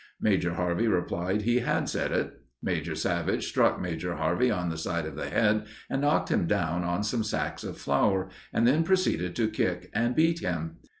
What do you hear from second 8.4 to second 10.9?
and then proceeded to kick and beat him.